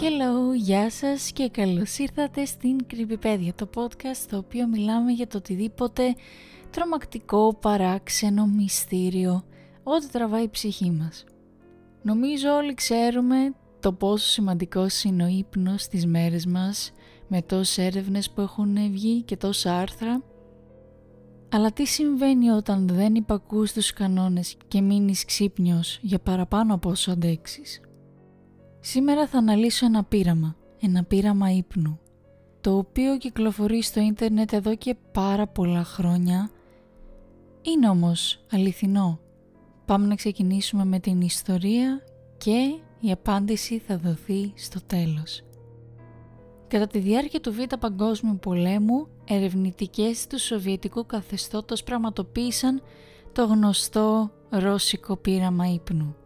[0.00, 5.38] Hello, γεια σας και καλώς ήρθατε στην Creepypedia, το podcast στο οποίο μιλάμε για το
[5.38, 6.14] οτιδήποτε
[6.70, 9.44] τρομακτικό, παράξενο, μυστήριο,
[9.82, 11.24] ό,τι τραβάει η ψυχή μας.
[12.02, 16.92] Νομίζω όλοι ξέρουμε το πόσο σημαντικός είναι ο ύπνος στις μέρες μας,
[17.28, 20.22] με τόσες έρευνες που έχουν βγει και τόσα άρθρα.
[21.48, 27.10] Αλλά τι συμβαίνει όταν δεν υπακούς τους κανόνες και μείνεις ξύπνιος για παραπάνω από όσο
[27.10, 27.80] αντέξεις;
[28.80, 31.98] Σήμερα θα αναλύσω ένα πείραμα, ένα πείραμα ύπνου,
[32.60, 36.50] το οποίο κυκλοφορεί στο ίντερνετ εδώ και πάρα πολλά χρόνια.
[37.62, 39.20] Είναι όμως αληθινό.
[39.84, 42.02] Πάμε να ξεκινήσουμε με την ιστορία
[42.38, 45.42] και η απάντηση θα δοθεί στο τέλος.
[46.68, 52.82] Κατά τη διάρκεια του Β' Παγκόσμιου Πολέμου, ερευνητικές του Σοβιετικού καθεστώτος πραγματοποίησαν
[53.32, 56.16] το γνωστό ρώσικο πείραμα ύπνου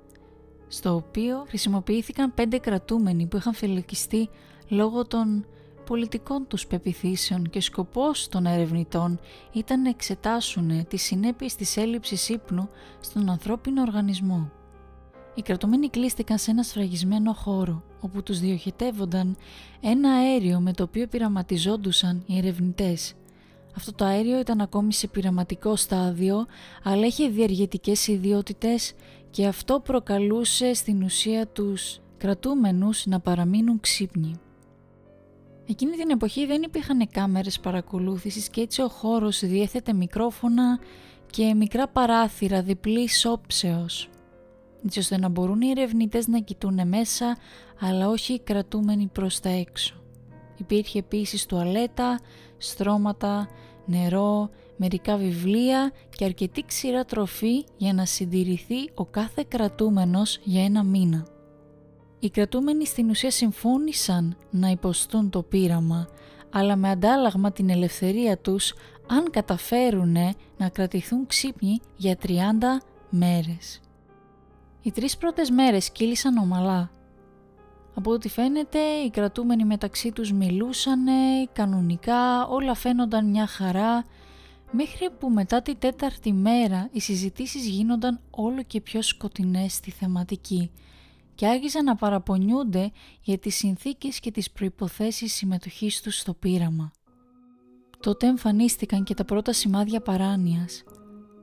[0.72, 4.28] στο οποίο χρησιμοποιήθηκαν πέντε κρατούμενοι που είχαν φυλακιστεί
[4.68, 5.46] λόγω των
[5.86, 9.20] πολιτικών τους πεπιθήσεων και σκοπός των ερευνητών
[9.52, 12.68] ήταν να εξετάσουν τις συνέπειες της έλλειψης ύπνου
[13.00, 14.50] στον ανθρώπινο οργανισμό.
[15.34, 19.36] Οι κρατούμενοι κλείστηκαν σε ένα σφραγισμένο χώρο όπου τους διοχετεύονταν
[19.80, 23.14] ένα αέριο με το οποίο πειραματιζόντουσαν οι ερευνητές.
[23.76, 26.46] Αυτό το αέριο ήταν ακόμη σε πειραματικό στάδιο
[26.82, 28.92] αλλά είχε διαργετικές ιδιότητες
[29.32, 34.34] και αυτό προκαλούσε στην ουσία τους κρατούμενους να παραμείνουν ξύπνοι.
[35.68, 40.78] Εκείνη την εποχή δεν υπήρχαν κάμερες παρακολούθησης και έτσι ο χώρος διέθετε μικρόφωνα
[41.30, 44.08] και μικρά παράθυρα διπλής όψεως,
[44.84, 47.36] έτσι ώστε να μπορούν οι ερευνητές να κοιτούν μέσα
[47.80, 49.94] αλλά όχι οι κρατούμενοι προς τα έξω.
[50.56, 52.20] Υπήρχε επίσης τουαλέτα,
[52.58, 53.48] στρώματα,
[53.86, 60.82] νερό, μερικά βιβλία και αρκετή ξηρά τροφή για να συντηρηθεί ο κάθε κρατούμενος για ένα
[60.82, 61.26] μήνα.
[62.18, 66.08] Οι κρατούμενοι στην ουσία συμφώνησαν να υποστούν το πείραμα,
[66.50, 68.74] αλλά με αντάλλαγμα την ελευθερία τους
[69.06, 70.16] αν καταφέρουν
[70.56, 72.28] να κρατηθούν ξύπνοι για 30
[73.10, 73.80] μέρες.
[74.82, 76.90] Οι τρεις πρώτες μέρες κύλησαν ομαλά.
[77.94, 81.04] Από ό,τι φαίνεται οι κρατούμενοι μεταξύ τους μιλούσαν
[81.52, 84.04] κανονικά, όλα φαίνονταν μια χαρά
[84.72, 90.70] μέχρι που μετά τη τέταρτη μέρα οι συζητήσεις γίνονταν όλο και πιο σκοτεινές στη θεματική
[91.34, 92.90] και άρχισαν να παραπονιούνται
[93.22, 96.92] για τις συνθήκες και τις προϋποθέσεις συμμετοχής τους στο πείραμα.
[98.00, 100.82] Τότε εμφανίστηκαν και τα πρώτα σημάδια παράνοιας.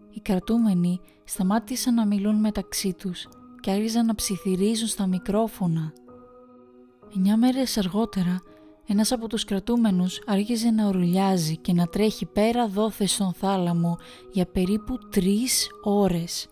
[0.09, 3.27] Οι κρατούμενοι σταμάτησαν να μιλούν μεταξύ τους
[3.59, 5.93] και άρχισαν να ψιθυρίζουν στα μικρόφωνα.
[7.15, 8.41] Εννιά μέρες αργότερα
[8.91, 13.97] ένας από τους κρατούμενους άρχιζε να ουρλιάζει και να τρέχει πέρα δόθε στον θάλαμο
[14.31, 16.47] για περίπου τρεις ώρες,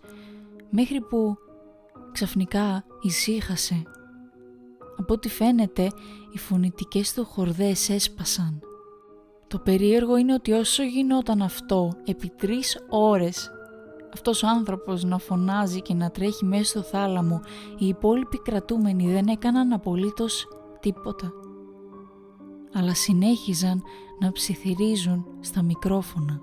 [0.70, 1.36] μέχρι που
[2.12, 3.82] ξαφνικά ησύχασε.
[4.98, 5.90] Από ό,τι φαίνεται,
[6.32, 8.60] οι φωνητικές του χορδές έσπασαν.
[9.46, 13.50] Το περίεργο είναι ότι όσο γινόταν αυτό επί τρεις ώρες,
[14.12, 17.40] αυτός ο άνθρωπος να φωνάζει και να τρέχει μέσα στο θάλαμο,
[17.78, 20.48] οι υπόλοιποι κρατούμενοι δεν έκαναν απολύτως
[20.80, 21.32] τίποτα
[22.72, 23.82] αλλά συνέχιζαν
[24.18, 26.40] να ψιθυρίζουν στα μικρόφωνα.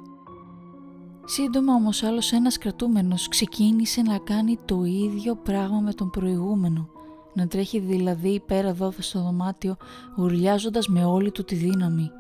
[1.26, 6.90] Σύντομα όμως άλλος ένας κρατούμενος ξεκίνησε να κάνει το ίδιο πράγμα με τον προηγούμενο,
[7.34, 9.78] να τρέχει δηλαδή πέρα δόθε στο δωμάτιο
[10.18, 12.12] ουρλιάζοντας με όλη του τη δύναμη.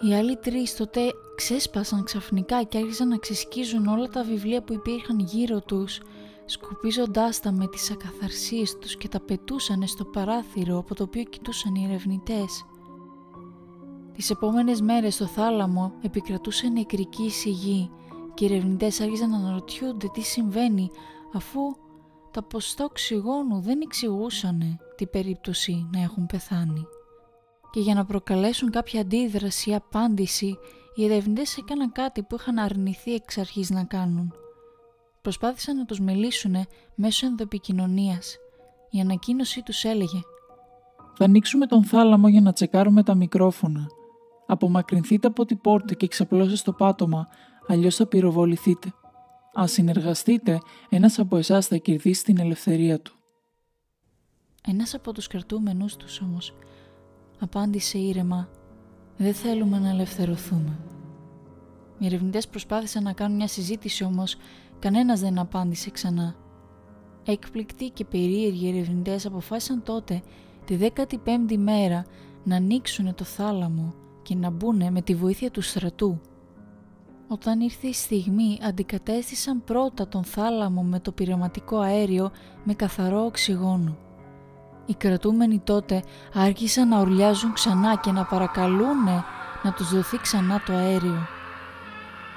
[0.00, 1.00] Οι άλλοι τρεις τότε
[1.36, 6.00] ξέσπασαν ξαφνικά και άρχισαν να ξεσκίζουν όλα τα βιβλία που υπήρχαν γύρω τους
[6.44, 11.74] σκουπίζοντάς τα με τις ακαθαρσίες τους και τα πετούσαν στο παράθυρο από το οποίο κοιτούσαν
[11.74, 12.64] οι ερευνητές.
[14.12, 17.90] Τις επόμενες μέρες στο θάλαμο επικρατούσε νεκρική σιγή
[18.34, 20.90] και οι ερευνητές άρχισαν να αναρωτιούνται τι συμβαίνει
[21.32, 21.60] αφού
[22.30, 26.86] τα ποστά οξυγόνου δεν εξηγούσαν την περίπτωση να έχουν πεθάνει.
[27.70, 30.58] Και για να προκαλέσουν κάποια αντίδραση ή απάντηση,
[30.94, 34.34] οι ερευνητές έκαναν κάτι που είχαν αρνηθεί εξ αρχής να κάνουν–
[35.24, 36.56] προσπάθησαν να τους μιλήσουν
[36.94, 38.36] μέσω ενδοπικοινωνίας.
[38.90, 40.20] Η ανακοίνωσή τους έλεγε
[41.16, 43.86] «Θα ανοίξουμε τον θάλαμο για να τσεκάρουμε τα μικρόφωνα.
[44.46, 47.28] Απομακρυνθείτε από την πόρτα και ξαπλώστε στο πάτωμα,
[47.66, 48.92] αλλιώς θα πυροβοληθείτε.
[49.54, 53.14] Αν συνεργαστείτε, ένας από εσάς θα κερδίσει την ελευθερία του».
[54.66, 56.54] Ένας από τους κρατούμενους τους όμως
[57.40, 58.48] απάντησε ήρεμα
[59.16, 60.78] «Δεν θέλουμε να ελευθερωθούμε».
[61.98, 64.36] Οι ερευνητές προσπάθησαν να κάνουν μια συζήτηση όμως
[64.78, 66.34] Κανένας δεν απάντησε ξανά.
[67.24, 70.22] Έκπληκτοι και περίεργοι ερευνητές αποφάσισαν τότε
[70.64, 72.04] τη 15η μέρα
[72.44, 76.20] να ανοίξουν το θάλαμο και να μπουν με τη βοήθεια του στρατού.
[77.28, 82.30] Όταν ήρθε η στιγμή αντικατέστησαν πρώτα τον θάλαμο με το πειραματικό αέριο
[82.64, 83.96] με καθαρό οξυγόνο.
[84.86, 86.02] Οι κρατούμενοι τότε
[86.34, 89.04] άρχισαν να ουρλιάζουν ξανά και να παρακαλούν
[89.62, 91.26] να τους δοθεί ξανά το αέριο.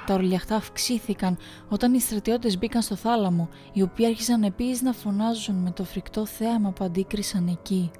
[0.08, 1.36] Τα ορλιαχτά αυξήθηκαν
[1.68, 6.26] όταν οι στρατιώτες μπήκαν στο θάλαμο, οι οποίοι άρχισαν επίσης να φωνάζουν με το φρικτό
[6.26, 7.90] θέαμα που αντίκρισαν εκεί.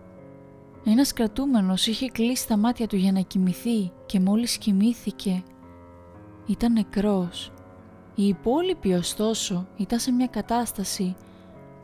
[0.85, 5.43] Ένας κρατούμενος είχε κλείσει τα μάτια του για να κοιμηθεί και μόλις κοιμήθηκε
[6.47, 7.53] ήταν νεκρός.
[8.15, 11.17] Οι υπόλοιποι ωστόσο ήταν σε μια κατάσταση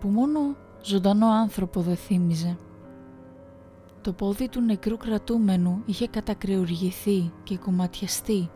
[0.01, 2.57] που μόνο ζωντανό άνθρωπο δεν θύμιζε.
[4.01, 8.51] Το πόδι του νεκρού κρατούμενου είχε κατακρεουργηθεί και κομματιαστεί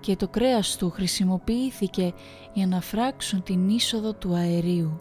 [0.00, 2.12] και το κρέας του χρησιμοποιήθηκε
[2.52, 4.98] για να φράξουν την είσοδο του αερίου.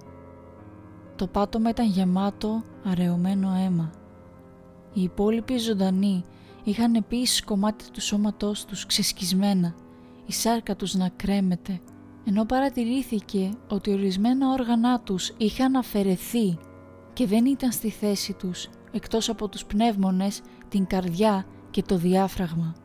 [1.16, 3.92] Το πάτωμα ήταν γεμάτο αραιωμένο αίμα.
[4.94, 6.24] Οι υπόλοιποι ζωντανοί
[6.64, 9.76] είχαν επίσης κομμάτια του σώματός τους ξεσκισμένα,
[10.26, 11.80] η σάρκα τους να κρέμεται,
[12.26, 16.58] ενώ παρατηρήθηκε ότι ορισμένα όργανα τους είχαν αφαιρεθεί
[17.14, 22.76] και δεν ήταν στη θέση τους εκτός από τους πνεύμονες, την καρδιά και το διάφραγμα.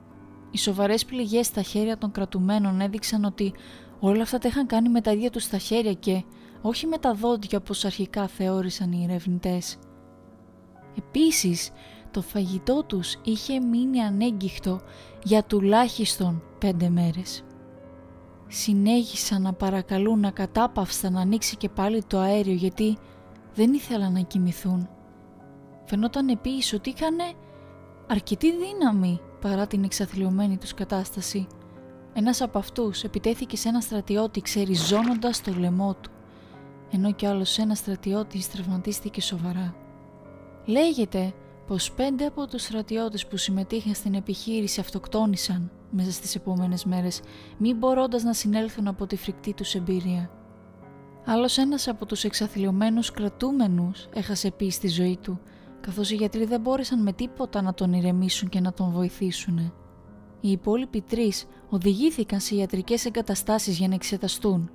[0.55, 3.55] Οι σοβαρές πληγές στα χέρια των κρατουμένων έδειξαν ότι
[4.01, 6.25] όλα αυτά τα είχαν κάνει με τα ίδια τους στα χέρια και
[6.63, 9.79] όχι με τα δόντια όπως αρχικά θεώρησαν οι ερευνητές.
[10.99, 11.71] Επίσης,
[12.11, 14.81] το φαγητό τους είχε μείνει ανέγκυχτο
[15.23, 17.45] για τουλάχιστον πέντε μέρες.
[18.49, 22.97] Συνέχισαν να παρακαλούν ακατάπαυστα να ανοίξει και πάλι το αέριο γιατί
[23.55, 24.89] δεν ήθελαν να κοιμηθούν.
[25.85, 27.17] Φαινόταν επίσης ότι είχαν
[28.07, 31.47] αρκετή δύναμη παρά την εξαθλειωμένη τους κατάσταση.
[32.13, 36.11] Ένας από αυτούς επιτέθηκε σε ένα στρατιώτη ξεριζώνοντας το λαιμό του,
[36.91, 39.75] ενώ κι άλλος ένα στρατιώτη τραυματίστηκε σοβαρά.
[40.65, 41.33] Λέγεται
[41.67, 47.21] πως πέντε από τους στρατιώτες που συμμετείχαν στην επιχείρηση αυτοκτόνησαν μέσα στις επόμενες μέρες,
[47.59, 50.31] μη μπορώντας να συνέλθουν από τη φρικτή τους εμπειρία.
[51.25, 55.41] Άλλος ένας από τους εξαθλειωμένους κρατούμενους έχασε επίσης τη ζωή του,
[55.87, 59.59] καθώς οι γιατροί δεν μπόρεσαν με τίποτα να τον ηρεμήσουν και να τον βοηθήσουν.
[60.41, 64.71] Οι υπόλοιποι τρεις οδηγήθηκαν σε ιατρικές εγκαταστάσεις για να εξεταστούν.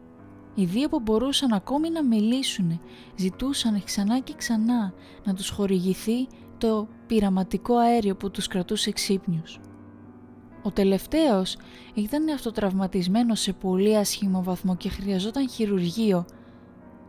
[0.56, 2.82] Οι δύο που μπορούσαν ακόμη να μιλήσουν
[3.16, 4.94] ζητούσαν ξανά και ξανά
[5.26, 6.28] να τους χορηγηθεί
[6.58, 9.60] το πειραματικό αέριο που τους κρατούσε ξύπνιους.
[10.64, 11.58] Ο τελευταίος
[11.94, 16.26] ήταν αυτοτραυματισμένος σε πολύ άσχημο βαθμό και χρειαζόταν χειρουργείο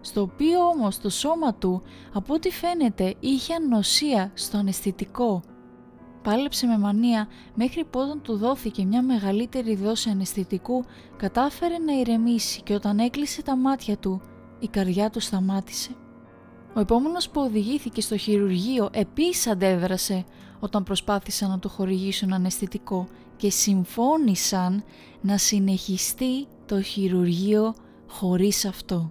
[0.00, 1.82] στο οποίο όμως το σώμα του
[2.12, 5.42] από ό,τι φαίνεται είχε ανοσία στο αναισθητικό.
[6.22, 10.84] Πάλεψε με μανία μέχρι που όταν του δόθηκε μια μεγαλύτερη δόση αναισθητικού
[11.16, 14.20] κατάφερε να ηρεμήσει και όταν έκλεισε τα μάτια του
[14.58, 15.90] η καρδιά του σταμάτησε.
[16.74, 20.24] Ο επόμενος που οδηγήθηκε στο χειρουργείο επίσης αντέδρασε
[20.60, 24.84] όταν προσπάθησαν να του χορηγήσουν αναισθητικό και συμφώνησαν
[25.20, 27.74] να συνεχιστεί το χειρουργείο
[28.08, 29.10] χωρίς αυτό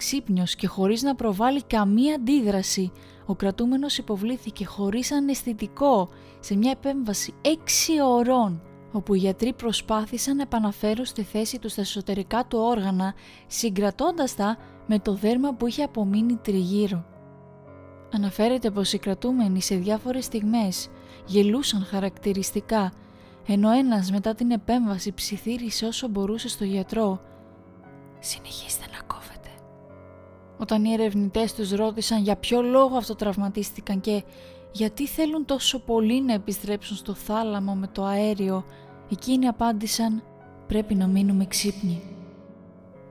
[0.00, 2.92] ξύπνιος και χωρίς να προβάλλει καμία αντίδραση,
[3.26, 6.08] ο κρατούμενος υποβλήθηκε χωρίς αναισθητικό
[6.40, 7.48] σε μια επέμβαση 6
[8.06, 8.62] ωρών,
[8.92, 13.14] όπου οι γιατροί προσπάθησαν να επαναφέρουν στη θέση τους στα εσωτερικά του όργανα,
[13.46, 14.56] συγκρατώντας τα
[14.86, 17.04] με το δέρμα που είχε απομείνει τριγύρω.
[18.12, 20.88] Αναφέρεται πως οι κρατούμενοι σε διάφορες στιγμές
[21.26, 22.92] γελούσαν χαρακτηριστικά,
[23.46, 27.20] ενώ ένας μετά την επέμβαση ψιθύρισε όσο μπορούσε στο γιατρό
[28.18, 29.02] «Συνεχίστε να
[30.60, 34.24] όταν οι ερευνητές τους ρώτησαν για ποιο λόγο αυτοτραυματίστηκαν και
[34.72, 38.64] γιατί θέλουν τόσο πολύ να επιστρέψουν στο θάλαμο με το αέριο,
[39.10, 40.22] εκείνοι απάντησαν
[40.66, 42.02] «Πρέπει να μείνουμε ξύπνοι».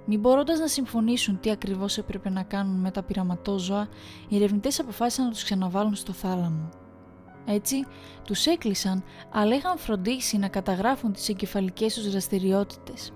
[0.05, 3.87] Μην μπορώντας να συμφωνήσουν τι ακριβώς έπρεπε να κάνουν με τα πειραματόζωα,
[4.27, 6.69] οι ερευνητές αποφάσισαν να τους ξαναβάλουν στο θάλαμο.
[7.45, 7.85] Έτσι,
[8.23, 13.11] τους έκλεισαν, αλλά είχαν φροντίσει να καταγράφουν τις εγκεφαλικές τους δραστηριότητες.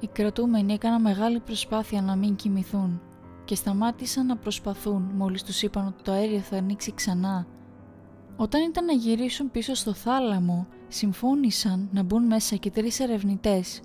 [0.00, 3.00] Οι κρατούμενοι έκαναν μεγάλη προσπάθεια να μην κοιμηθούν
[3.48, 7.46] και σταμάτησαν να προσπαθούν μόλις τους είπαν ότι το αέριο θα ανοίξει ξανά.
[8.36, 13.80] Όταν ήταν να γυρίσουν πίσω στο θάλαμο, συμφώνησαν να μπουν μέσα και τρεις ερευνητές.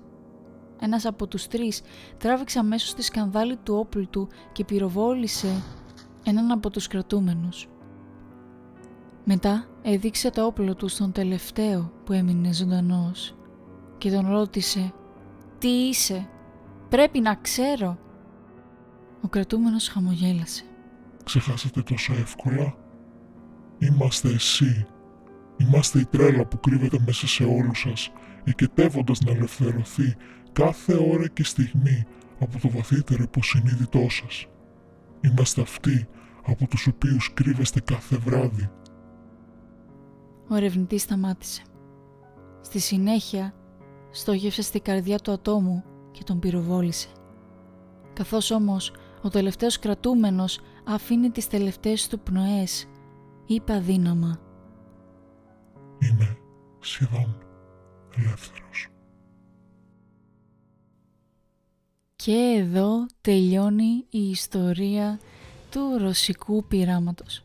[0.80, 1.82] Ένας από τους τρεις
[2.18, 5.62] τράβηξε αμέσως στη σκανδάλη του όπλου του και πυροβόλησε
[6.24, 7.68] έναν από τους κρατούμενους.
[9.24, 13.36] Μετά έδειξε το όπλο του στον τελευταίο που έμεινε ζωντανός
[13.98, 14.92] και τον ρώτησε
[15.58, 16.28] «Τι είσαι,
[16.88, 17.98] πρέπει να ξέρω»
[19.24, 20.64] Ο κρατούμενος χαμογέλασε.
[21.24, 22.74] Ξεχάσατε τόσο εύκολα.
[23.78, 24.86] Είμαστε εσύ.
[25.56, 28.12] Είμαστε η τρέλα που κρύβεται μέσα σε όλους σας,
[28.44, 30.16] οικετεύοντας να ελευθερωθεί
[30.52, 32.04] κάθε ώρα και στιγμή
[32.38, 34.46] από το βαθύτερο υποσυνείδητό σας.
[35.20, 36.08] Είμαστε αυτοί
[36.46, 38.70] από τους οποίους κρύβεστε κάθε βράδυ.
[40.48, 41.62] Ο ερευνητής σταμάτησε.
[42.60, 43.54] Στη συνέχεια
[44.10, 47.08] στόχευσε στη καρδιά του ατόμου και τον πυροβόλησε.
[48.12, 48.92] Καθώς όμως
[49.24, 52.86] ο τελευταίος κρατούμενος αφήνει τις τελευταίες του πνοές,
[53.46, 54.40] είπε αδύναμα.
[55.98, 56.36] Είμαι
[56.80, 57.36] σχεδόν
[58.16, 58.88] ελεύθερος.
[62.16, 65.18] Και εδώ τελειώνει η ιστορία
[65.70, 67.44] του ρωσικού πειράματος.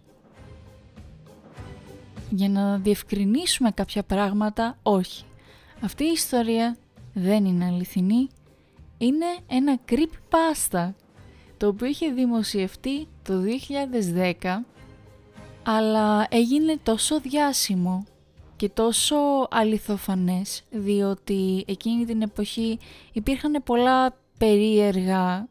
[2.29, 5.23] Για να διευκρινίσουμε κάποια πράγματα, όχι.
[5.81, 6.77] Αυτή η ιστορία
[7.13, 8.27] δεν είναι αληθινή,
[8.97, 10.89] είναι ένα creepypasta,
[11.59, 13.33] το οποίο είχε δημοσιευτεί το
[14.41, 14.63] 2010,
[15.63, 18.05] αλλά έγινε τόσο διάσημο
[18.55, 19.15] και τόσο
[19.51, 22.79] αληθοφανές, διότι εκείνη την εποχή
[23.13, 25.47] υπήρχαν πολλά περίεργα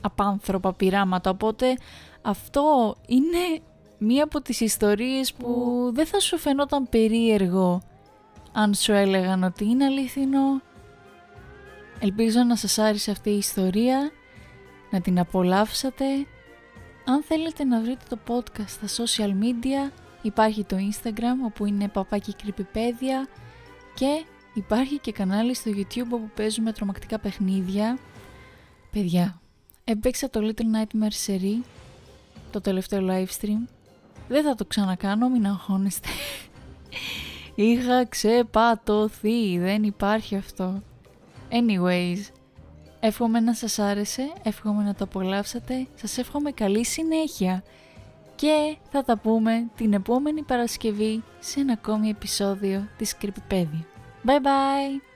[0.00, 1.76] απάνθρωπα πειράματα, οπότε
[2.22, 3.62] αυτό είναι
[3.98, 7.82] μία από τις ιστορίες που δεν θα σου φαινόταν περίεργο
[8.52, 10.60] αν σου έλεγαν ότι είναι αλήθινο.
[12.00, 14.10] Ελπίζω να σας άρεσε αυτή η ιστορία,
[14.90, 16.04] να την απολαύσατε.
[17.04, 19.92] Αν θέλετε να βρείτε το podcast στα social media,
[20.22, 23.28] υπάρχει το Instagram όπου είναι παπάκι κρυπηπέδια
[23.94, 27.98] και υπάρχει και κανάλι στο YouTube όπου παίζουμε τρομακτικά παιχνίδια.
[28.90, 29.40] Παιδιά,
[29.84, 31.64] έπαιξα το Little Nightmare Series,
[32.50, 33.68] το τελευταίο live stream.
[34.28, 36.08] Δεν θα το ξανακάνω, μην αγχώνεστε.
[37.54, 40.82] Είχα ξεπατωθεί, δεν υπάρχει αυτό.
[41.50, 42.18] Anyways,
[43.00, 47.62] εύχομαι να σας άρεσε, εύχομαι να το απολαύσατε, σας εύχομαι καλή συνέχεια
[48.34, 53.84] και θα τα πούμε την επόμενη Παρασκευή σε ένα ακόμη επεισόδιο της Creepypedia.
[54.24, 55.07] Bye bye!